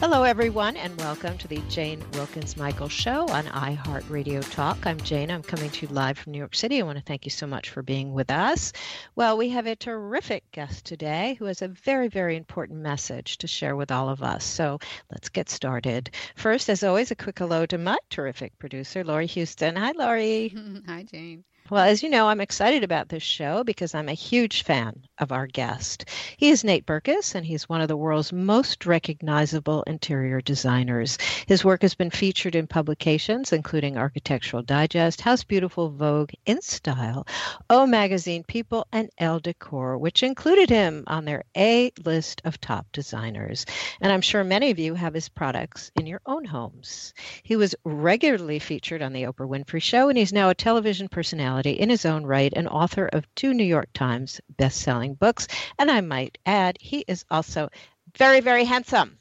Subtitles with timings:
[0.00, 4.86] Hello, everyone, and welcome to the Jane Wilkens Michael Show on iHeartRadio Talk.
[4.86, 5.28] I'm Jane.
[5.28, 6.80] I'm coming to you live from New York City.
[6.80, 8.72] I want to thank you so much for being with us.
[9.16, 13.48] Well, we have a terrific guest today who has a very, very important message to
[13.48, 14.44] share with all of us.
[14.44, 14.78] So
[15.10, 16.10] let's get started.
[16.36, 19.74] First, as always, a quick hello to my terrific producer, Laurie Houston.
[19.74, 20.54] Hi, Laurie.
[20.86, 21.42] Hi, Jane.
[21.70, 25.32] Well, as you know, I'm excited about this show because I'm a huge fan of
[25.32, 26.04] our guest.
[26.36, 31.18] He is Nate Berkus, and he's one of the world's most recognizable interior designers.
[31.46, 37.26] His work has been featured in publications including Architectural Digest, House Beautiful, Vogue, InStyle,
[37.70, 42.86] O Magazine, People, and Elle Decor, which included him on their A list of top
[42.92, 43.66] designers.
[44.00, 47.14] And I'm sure many of you have his products in your own homes.
[47.42, 51.72] He was regularly featured on The Oprah Winfrey Show, and he's now a television personality
[51.72, 55.48] in his own right, and author of two New York Times best-selling books.
[55.78, 57.68] And I might add, he is also
[58.16, 59.18] very, very handsome.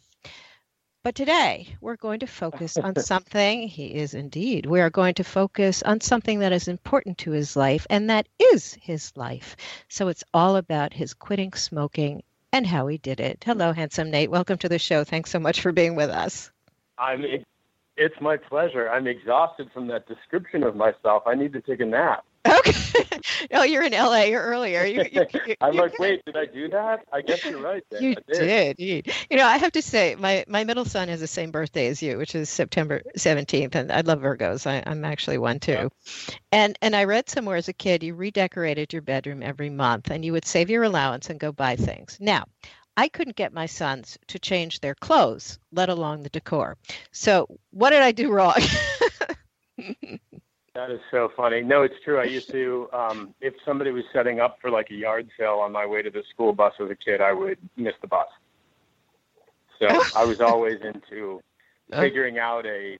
[1.04, 4.66] But today we're going to focus on something, he is indeed.
[4.66, 8.28] We are going to focus on something that is important to his life, and that
[8.40, 9.56] is his life.
[9.88, 13.44] So it's all about his quitting smoking and how he did it.
[13.46, 14.32] Hello, handsome Nate.
[14.32, 15.04] Welcome to the show.
[15.04, 16.52] Thanks so much for being with us.
[16.98, 17.24] I'm
[17.98, 18.90] it's my pleasure.
[18.90, 21.24] I'm exhausted from that description of myself.
[21.26, 22.24] I need to take a nap.
[22.46, 23.20] Okay.
[23.54, 24.86] oh, you're in LA earlier.
[24.86, 27.06] You, you, you, I'm like, wait, did I do that?
[27.12, 27.84] I guess you're right.
[28.00, 28.78] You did.
[28.78, 29.14] did.
[29.30, 32.02] You know, I have to say, my, my middle son has the same birthday as
[32.02, 34.68] you, which is September 17th, and I love Virgos.
[34.68, 35.72] I, am actually one too.
[35.72, 36.36] Yeah.
[36.52, 40.24] And and I read somewhere as a kid, you redecorated your bedroom every month, and
[40.24, 42.18] you would save your allowance and go buy things.
[42.20, 42.46] Now,
[42.96, 46.78] I couldn't get my sons to change their clothes, let alone the decor.
[47.12, 48.56] So, what did I do wrong?
[50.78, 51.62] that is so funny.
[51.62, 52.20] No, it's true.
[52.20, 55.72] I used to, um, if somebody was setting up for like a yard sale on
[55.72, 58.28] my way to the school bus as a kid, I would miss the bus.
[59.80, 61.42] So I was always into
[61.92, 62.96] figuring out a,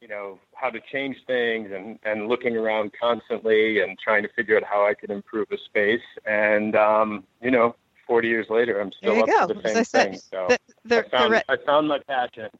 [0.00, 4.56] you know, how to change things and, and looking around constantly and trying to figure
[4.56, 6.06] out how I could improve a space.
[6.26, 7.74] And, um, you know,
[8.06, 9.48] 40 years later, I'm still up go.
[9.48, 10.20] to the same thing.
[10.30, 12.50] So the, the, I, found, I found my passion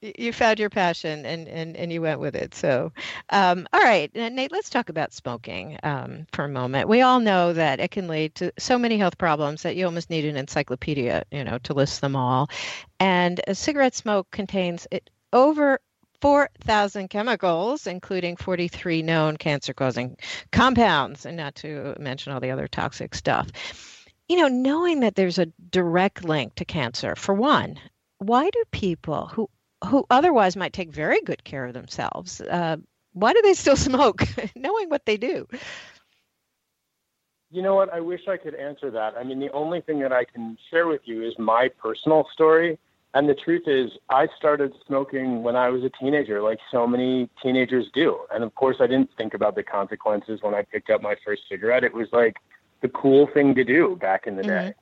[0.00, 2.54] you found your passion and, and, and you went with it.
[2.54, 2.92] So,
[3.30, 6.88] um, all right, Nate, let's talk about smoking um, for a moment.
[6.88, 10.08] We all know that it can lead to so many health problems that you almost
[10.10, 12.48] need an encyclopedia, you know, to list them all.
[12.98, 15.80] And cigarette smoke contains it over
[16.22, 20.16] 4,000 chemicals, including 43 known cancer causing
[20.50, 23.48] compounds, and not to mention all the other toxic stuff
[24.28, 27.74] you know, knowing that there's a direct link to cancer, for one,
[28.18, 29.50] why do people who
[29.86, 32.76] who otherwise might take very good care of themselves, uh,
[33.12, 34.22] why do they still smoke,
[34.54, 35.46] knowing what they do?
[37.50, 37.92] You know what?
[37.92, 39.14] I wish I could answer that.
[39.16, 42.78] I mean, the only thing that I can share with you is my personal story.
[43.12, 47.28] And the truth is, I started smoking when I was a teenager, like so many
[47.42, 48.20] teenagers do.
[48.32, 51.42] And of course, I didn't think about the consequences when I picked up my first
[51.48, 51.82] cigarette.
[51.82, 52.36] It was like,
[52.80, 54.68] the cool thing to do back in the mm-hmm.
[54.68, 54.74] day.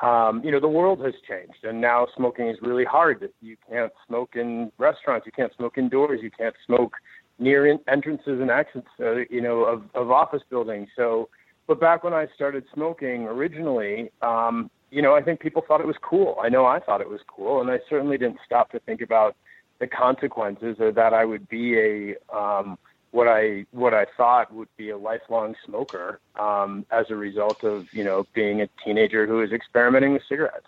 [0.00, 3.28] Um, you know, the world has changed, and now smoking is really hard.
[3.40, 6.92] You can't smoke in restaurants, you can't smoke indoors, you can't smoke
[7.40, 10.88] near in- entrances and exits, uh, you know, of, of office buildings.
[10.96, 11.28] So,
[11.66, 15.86] but back when I started smoking originally, um, you know, I think people thought it
[15.86, 16.36] was cool.
[16.42, 19.36] I know I thought it was cool, and I certainly didn't stop to think about
[19.80, 22.78] the consequences or that I would be a um,
[23.10, 27.86] what I what I thought would be a lifelong smoker um, as a result of
[27.92, 30.66] you know being a teenager who was experimenting with cigarettes.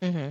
[0.00, 0.30] Mm-hmm.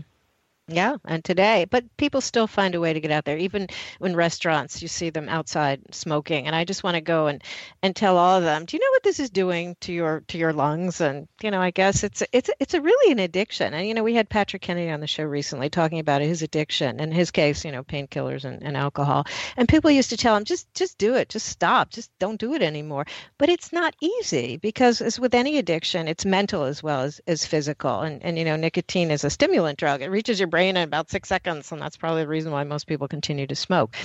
[0.74, 3.38] Yeah, and today, but people still find a way to get out there.
[3.38, 3.68] Even
[4.00, 7.44] in restaurants, you see them outside smoking, and I just want to go and
[7.84, 10.38] and tell all of them, do you know what this is doing to your to
[10.38, 11.02] your lungs?
[11.02, 13.74] And you know, I guess it's it's it's a really an addiction.
[13.74, 17.00] And you know, we had Patrick Kennedy on the show recently talking about his addiction.
[17.02, 19.26] In his case, you know, painkillers and, and alcohol.
[19.58, 22.54] And people used to tell him, just just do it, just stop, just don't do
[22.54, 23.06] it anymore.
[23.38, 27.46] But it's not easy because as with any addiction, it's mental as well as, as
[27.46, 28.02] physical.
[28.02, 30.02] And and you know, nicotine is a stimulant drug.
[30.02, 32.64] It reaches your brain brain in about six seconds, and that's probably the reason why
[32.64, 33.96] most people continue to smoke.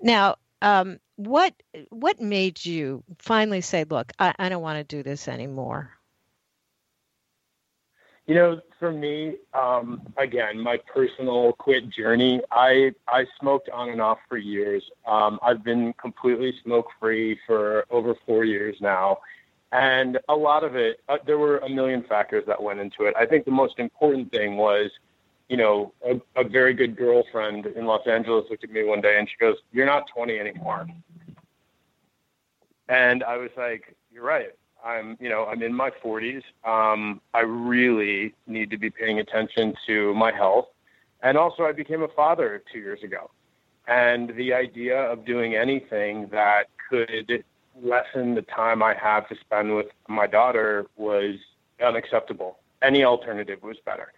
[0.00, 1.52] Now, um, what
[1.90, 5.90] what made you finally say, "Look, I, I don't want to do this anymore"?
[8.26, 14.00] You know, for me, um, again, my personal quit journey, I I smoked on and
[14.00, 14.82] off for years.
[15.06, 19.18] Um, I've been completely smoke free for over four years now,
[19.72, 23.14] and a lot of it, uh, there were a million factors that went into it.
[23.14, 24.90] I think the most important thing was,
[25.48, 29.18] you know, a, a very good girlfriend in Los Angeles looked at me one day
[29.18, 30.86] and she goes, "You're not 20 anymore,"
[32.88, 34.52] and I was like, "You're right."
[34.84, 36.42] I'm, you know, I'm in my 40s.
[36.64, 40.68] Um, I really need to be paying attention to my health.
[41.22, 43.30] And also, I became a father two years ago.
[43.88, 47.44] And the idea of doing anything that could
[47.82, 51.36] lessen the time I have to spend with my daughter was
[51.84, 52.58] unacceptable.
[52.82, 54.12] Any alternative was better.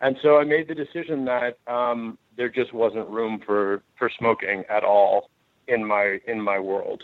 [0.00, 4.64] And so I made the decision that um, there just wasn't room for, for smoking
[4.68, 5.30] at all
[5.66, 7.02] in my in my world.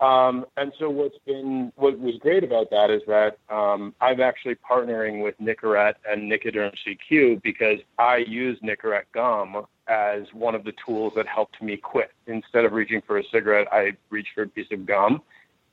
[0.00, 4.54] Um, and so what's been what was great about that is that um, I'm actually
[4.54, 10.72] partnering with Nicorette and Nicoderm CQ because I use Nicorette gum as one of the
[10.86, 12.12] tools that helped me quit.
[12.26, 15.20] Instead of reaching for a cigarette, I reached for a piece of gum,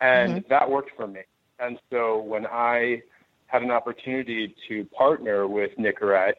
[0.01, 0.49] and mm-hmm.
[0.49, 1.21] that worked for me.
[1.59, 3.03] And so when I
[3.47, 6.35] had an opportunity to partner with Nicorette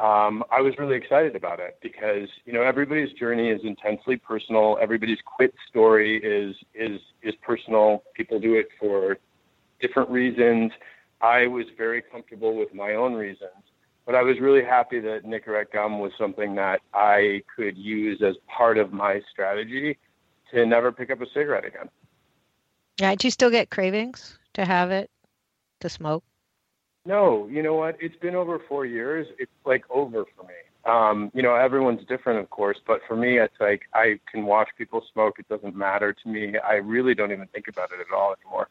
[0.00, 4.78] um, I was really excited about it because you know everybody's journey is intensely personal.
[4.80, 8.02] Everybody's quit story is is is personal.
[8.14, 9.18] People do it for
[9.78, 10.72] different reasons.
[11.20, 13.62] I was very comfortable with my own reasons,
[14.06, 18.36] but I was really happy that Nicorette gum was something that I could use as
[18.48, 19.98] part of my strategy
[20.50, 21.90] to never pick up a cigarette again.
[22.98, 25.10] Yeah, do you still get cravings to have it
[25.80, 26.24] to smoke?
[27.06, 27.96] No, you know what?
[28.00, 29.26] It's been over four years.
[29.38, 30.54] It's like over for me.
[30.84, 34.68] Um, you know, everyone's different, of course, but for me, it's like I can watch
[34.78, 35.38] people smoke.
[35.38, 36.54] It doesn't matter to me.
[36.58, 38.68] I really don't even think about it at all anymore.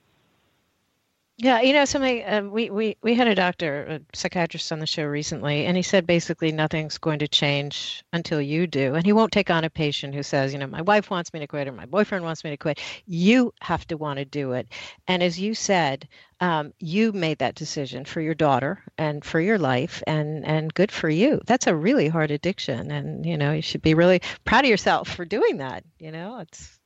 [1.42, 4.86] Yeah, you know, something um, we, we we had a doctor, a psychiatrist on the
[4.86, 8.96] show recently, and he said basically nothing's going to change until you do.
[8.96, 11.40] And he won't take on a patient who says, you know, my wife wants me
[11.40, 12.82] to quit or my boyfriend wants me to quit.
[13.06, 14.68] You have to want to do it.
[15.08, 16.10] And as you said,
[16.42, 20.92] um, you made that decision for your daughter and for your life, and and good
[20.92, 21.40] for you.
[21.46, 25.08] That's a really hard addiction, and you know, you should be really proud of yourself
[25.08, 25.86] for doing that.
[26.00, 26.79] You know, it's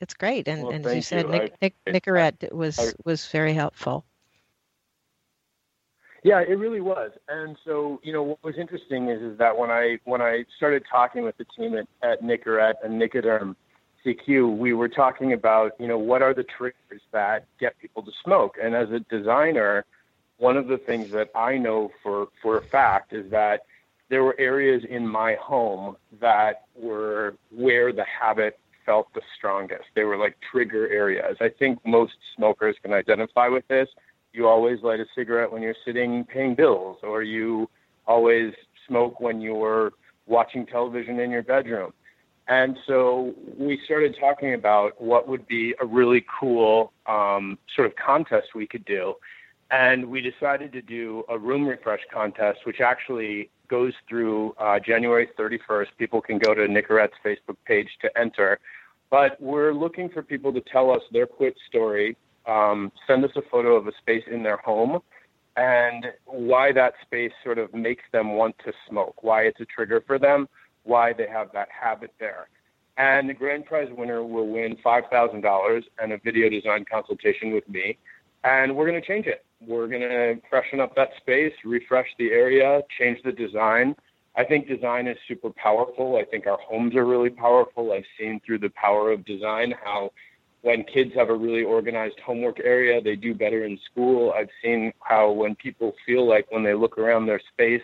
[0.00, 0.48] it's great.
[0.48, 1.32] And, well, and as you said, you.
[1.32, 4.04] Nick, I, Nick, Nicorette was I, was very helpful.
[6.22, 7.12] Yeah, it really was.
[7.28, 10.84] And so, you know, what was interesting is is that when I when I started
[10.90, 13.54] talking with the team at, at Nicorette and Nicoderm
[14.04, 18.10] CQ, we were talking about, you know, what are the triggers that get people to
[18.24, 18.56] smoke?
[18.60, 19.84] And as a designer,
[20.38, 23.62] one of the things that I know for for a fact is that
[24.08, 29.84] there were areas in my home that were where the habit felt the strongest.
[29.94, 31.36] They were like trigger areas.
[31.40, 33.88] I think most smokers can identify with this.
[34.32, 37.68] You always light a cigarette when you're sitting paying bills, or you
[38.06, 38.54] always
[38.86, 39.92] smoke when you're
[40.26, 41.92] watching television in your bedroom.
[42.48, 47.96] And so we started talking about what would be a really cool um, sort of
[47.96, 49.14] contest we could do.
[49.72, 55.28] And we decided to do a room refresh contest, which actually goes through uh, January
[55.38, 55.86] 31st.
[55.98, 58.58] People can go to Nicorette's Facebook page to enter.
[59.10, 62.16] But we're looking for people to tell us their quit story,
[62.46, 65.00] um, send us a photo of a space in their home,
[65.56, 70.02] and why that space sort of makes them want to smoke, why it's a trigger
[70.06, 70.48] for them,
[70.82, 72.48] why they have that habit there.
[72.98, 77.98] And the grand prize winner will win $5,000 and a video design consultation with me.
[78.44, 79.45] And we're going to change it.
[79.60, 83.96] We're going to freshen up that space, refresh the area, change the design,
[84.36, 86.16] I think design is super powerful.
[86.16, 87.92] I think our homes are really powerful.
[87.92, 90.12] I've seen through the power of design how
[90.60, 94.34] when kids have a really organized homework area, they do better in school.
[94.36, 97.82] I've seen how when people feel like when they look around their space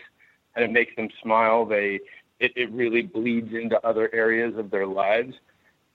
[0.55, 1.99] and it makes them smile, they
[2.39, 5.33] it, it really bleeds into other areas of their lives.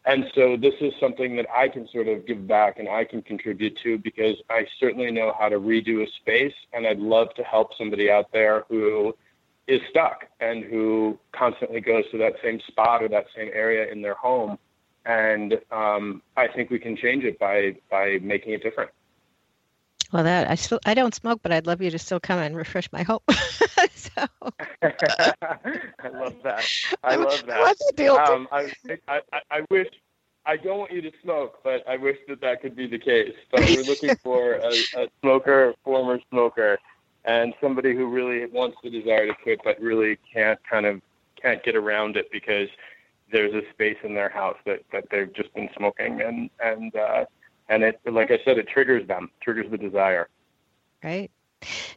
[0.08, 3.20] And so this is something that I can sort of give back and I can
[3.20, 7.42] contribute to because I certainly know how to redo a space and I'd love to
[7.42, 9.14] help somebody out there who
[9.66, 14.00] is stuck and who constantly goes to that same spot or that same area in
[14.00, 14.58] their home.
[15.04, 18.90] And um, I think we can change it by by making it different.
[20.12, 22.56] Well, that I still I don't smoke, but I'd love you to still come and
[22.56, 23.22] refresh my hope.
[23.94, 24.26] so.
[24.82, 26.64] I love that.
[27.04, 27.60] I love that.
[27.60, 28.14] What's the deal?
[28.16, 28.72] Um, I,
[29.08, 29.88] I, I wish
[30.46, 33.34] I don't want you to smoke, but I wish that that could be the case.
[33.50, 36.78] But we're looking for a, a smoker, former smoker,
[37.24, 41.02] and somebody who really wants the desire to quit but really can't kind of
[41.40, 42.68] can't get around it because
[43.30, 47.26] there's a space in their house that that they've just been smoking and and uh
[47.68, 50.28] and it like I said it triggers them triggers the desire.
[51.02, 51.30] Right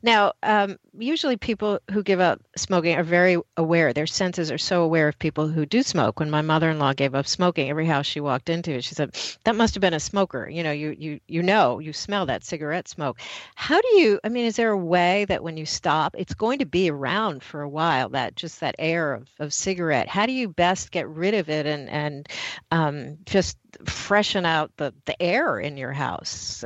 [0.01, 3.93] Now, um, usually people who give up smoking are very aware.
[3.93, 6.19] Their senses are so aware of people who do smoke.
[6.19, 9.75] When my mother-in-law gave up smoking, every house she walked into, she said, "That must
[9.75, 13.19] have been a smoker." You know, you you you know, you smell that cigarette smoke.
[13.55, 14.19] How do you?
[14.23, 17.43] I mean, is there a way that when you stop, it's going to be around
[17.43, 18.09] for a while?
[18.09, 20.07] That just that air of, of cigarette.
[20.07, 22.27] How do you best get rid of it and and
[22.71, 26.63] um, just freshen out the the air in your house?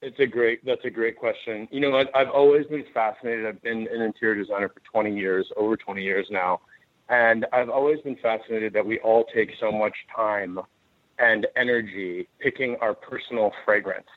[0.00, 0.64] It's a great.
[0.64, 1.68] That's a great question.
[1.70, 3.46] You know, I've always been fascinated.
[3.46, 6.60] I've been an interior designer for 20 years, over 20 years now,
[7.08, 10.58] and I've always been fascinated that we all take so much time
[11.18, 14.08] and energy picking our personal fragrance.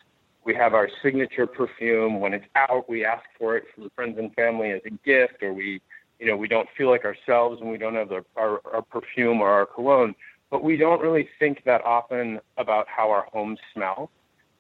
[0.44, 2.20] We have our signature perfume.
[2.20, 5.54] When it's out, we ask for it from friends and family as a gift, or
[5.54, 5.82] we,
[6.20, 9.42] you know, we don't feel like ourselves and we don't have the, our, our perfume
[9.42, 10.16] or our cologne.
[10.50, 14.10] But we don't really think that often about how our homes smell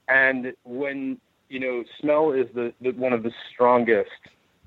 [0.07, 1.19] and when
[1.49, 4.09] you know, smell is the, the one of the strongest,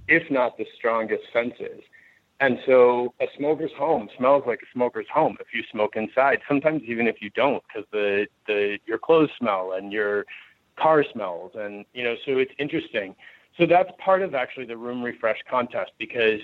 [0.07, 1.83] if not the strongest, senses.
[2.41, 6.39] And so a smoker's home smells like a smoker's home if you smoke inside.
[6.47, 10.25] Sometimes even if you don't, because the the your clothes smell and your
[10.77, 13.17] car smells, and you know, so it's interesting.
[13.59, 16.41] So that's part of actually the room refresh contest because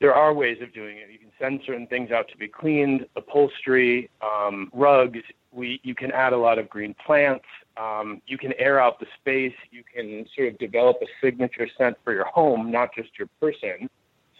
[0.00, 1.10] there are ways of doing it.
[1.12, 5.20] You can send certain things out to be cleaned, upholstery, um, rugs.
[5.52, 7.44] We you can add a lot of green plants.
[7.76, 9.54] Um, you can air out the space.
[9.70, 13.88] You can sort of develop a signature scent for your home, not just your person.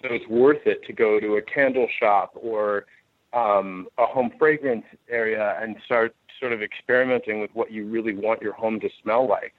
[0.01, 2.87] So it's worth it to go to a candle shop or
[3.33, 8.43] um, a home fragrance area and start sort of experimenting with what you really want
[8.43, 9.55] your home to smell like.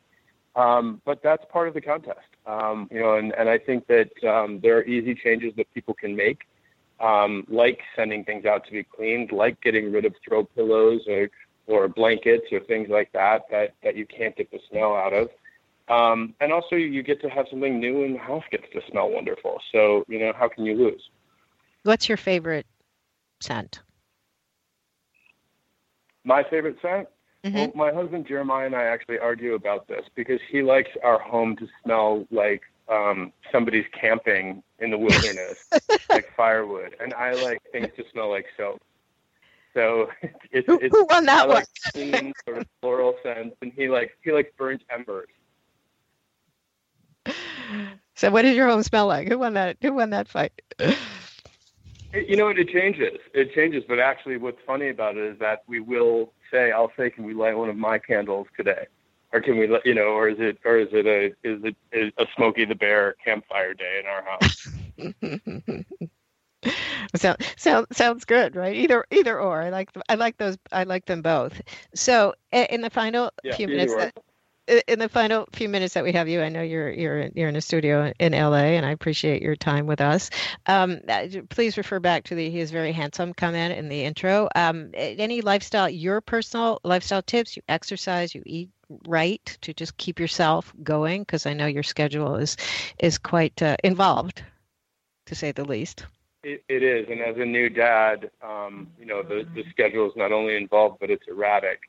[0.56, 4.12] Um, but that's part of the contest, um, you know, and, and I think that
[4.24, 6.42] um, there are easy changes that people can make,
[7.00, 11.30] um, like sending things out to be cleaned, like getting rid of throw pillows or
[11.67, 15.29] or blankets or things like that that, that you can't get the smell out of.
[15.89, 19.10] Um, and also, you get to have something new, and the house gets to smell
[19.10, 19.60] wonderful.
[19.72, 21.10] So, you know, how can you lose?
[21.84, 22.65] What's your favorite
[23.41, 23.82] scent?
[26.24, 27.10] My favorite scent?
[27.43, 27.58] Mm-hmm.
[27.58, 31.58] Well, my husband Jeremiah and I actually argue about this because he likes our home
[31.58, 35.58] to smell like um, somebody's camping in the wilderness,
[36.10, 38.82] like firewood, and I like things to smell like soap.
[39.74, 40.10] So
[40.51, 41.56] it's, who, it's who won that I one?
[41.58, 45.30] Like clean, sort of floral scents, and he likes he likes burnt embers.
[48.15, 49.27] So what does your home smell like?
[49.27, 49.77] Who won that?
[49.82, 50.53] Who won that fight?
[52.13, 53.18] You know, it changes.
[53.34, 57.10] It changes, but actually, what's funny about it is that we will say, "I'll say,
[57.10, 58.86] can we light one of my candles today?"
[59.32, 62.27] Or can we, you know, or is it, or is it a, is it a
[62.36, 64.68] Smokey the Bear campfire day in our house?
[67.15, 68.75] so, so, sounds good, right?
[68.75, 69.62] Either either or.
[69.62, 70.58] I like I like those.
[70.72, 71.62] I like them both.
[71.96, 73.93] So in the final yeah, few minutes.
[73.93, 74.13] That,
[74.88, 77.55] in the final few minutes that we have you, I know you're you're you're in
[77.55, 80.29] a studio in LA, and I appreciate your time with us.
[80.65, 84.48] Um, uh, please refer back to the "he is very handsome" comment in the intro.
[84.55, 87.58] Um, any lifestyle, your personal lifestyle tips?
[87.58, 88.70] You exercise, you eat
[89.08, 92.55] right to just keep yourself going, because I know your schedule is
[93.00, 94.43] is quite uh, involved,
[95.25, 96.05] to say the least.
[96.44, 100.14] It, it is, and as a new dad, um, you know the the schedule is
[100.18, 101.80] not only involved, but it's erratic.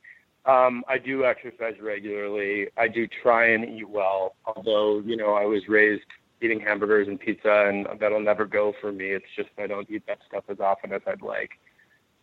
[0.46, 2.68] Um, I do exercise regularly.
[2.76, 6.04] I do try and eat well, although you know I was raised
[6.40, 9.06] eating hamburgers and pizza, and that'll never go for me.
[9.06, 11.50] It's just I don't eat that stuff as often as I'd like.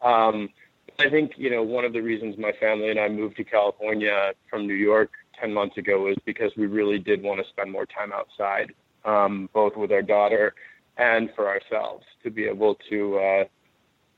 [0.02, 0.50] Um,
[1.00, 4.32] I think you know one of the reasons my family and I moved to California
[4.50, 7.86] from New York ten months ago was because we really did want to spend more
[7.86, 8.74] time outside,
[9.04, 10.54] um, both with our daughter
[10.98, 13.44] and for ourselves to be able to uh,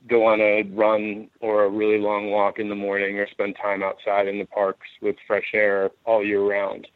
[0.08, 3.82] go on a run or a really long walk in the morning or spend time
[3.82, 6.86] outside in the parks with fresh air all year round.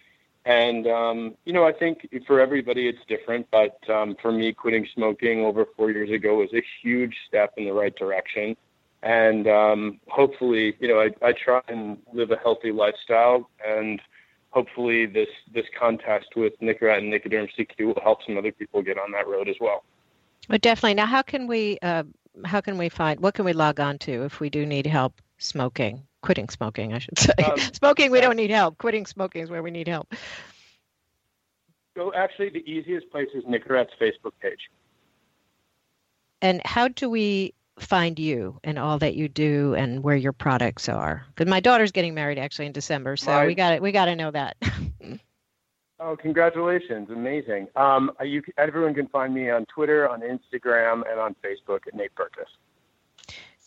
[0.45, 4.87] And, um, you know, I think for everybody it's different, but um, for me, quitting
[4.95, 8.57] smoking over four years ago was a huge step in the right direction.
[9.03, 14.01] And um, hopefully, you know, I, I try and live a healthy lifestyle and
[14.51, 18.99] hopefully this this contest with Nicorette and Nicoderm CQ will help some other people get
[18.99, 19.85] on that road as well.
[20.49, 20.95] Well, definitely.
[20.95, 22.05] Now, how can we uh,
[22.45, 25.21] how can we find what can we log on to if we do need help
[25.39, 27.33] smoking, quitting smoking, I should say.
[27.45, 28.79] Um, smoking, we don't need help.
[28.79, 30.13] Quitting smoking is where we need help.
[31.97, 34.71] So, actually, the easiest place is Nicorette's Facebook page.
[36.41, 40.89] And how do we find you and all that you do and where your products
[40.89, 41.25] are?
[41.29, 43.81] Because my daughter's getting married actually in December, so my, we got.
[43.81, 44.57] We got to know that.
[46.01, 47.11] oh, congratulations!
[47.11, 47.69] Amazing.
[47.77, 52.15] Um, you, everyone can find me on Twitter, on Instagram, and on Facebook at Nate
[52.15, 52.47] Berkus.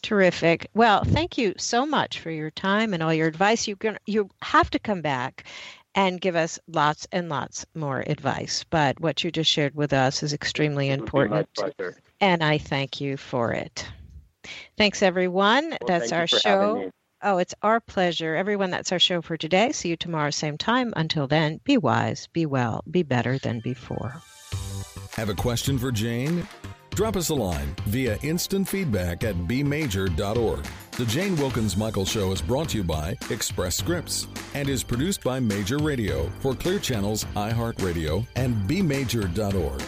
[0.01, 0.67] Terrific.
[0.73, 3.67] Well, thank you so much for your time and all your advice.
[3.67, 5.45] You can you have to come back
[5.95, 8.63] and give us lots and lots more advice.
[8.69, 11.47] But what you just shared with us is extremely important.
[12.19, 13.87] And I thank you for it.
[14.77, 15.69] Thanks, everyone.
[15.69, 16.91] Well, that's our show.
[17.23, 18.35] Oh, it's our pleasure.
[18.35, 19.71] Everyone, that's our show for today.
[19.73, 20.91] See you tomorrow, same time.
[20.95, 24.21] Until then, be wise, be well, be better than before.
[25.13, 26.47] Have a question for Jane?
[26.91, 30.65] Drop us a line via instant feedback at bmajor.org.
[30.91, 35.23] The Jane Wilkens Michael Show is brought to you by Express Scripts and is produced
[35.23, 39.81] by Major Radio for Clear Channels, iHeartRadio, and bmajor.org.